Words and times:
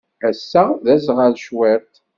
Ass-a, 0.29 0.63
d 0.85 0.87
aẓɣal 0.95 1.33
cwiṭ. 1.45 1.91